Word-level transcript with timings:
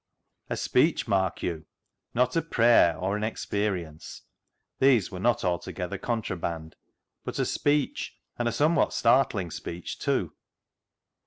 A 0.49 0.57
speech, 0.57 1.07
mark 1.07 1.43
you; 1.43 1.67
not 2.15 2.35
a 2.35 2.41
prayer 2.41 2.97
or 2.97 3.15
an 3.15 3.23
experience— 3.23 4.23
these 4.79 5.11
were 5.11 5.19
not 5.19 5.43
altogether 5.43 5.99
contra 5.99 6.35
band— 6.37 6.75
but 7.23 7.37
a 7.37 7.45
speech, 7.45 8.17
and 8.35 8.47
a 8.47 8.51
somewhat 8.51 8.93
startling 8.93 9.51
speech, 9.51 9.99
too. 9.99 10.33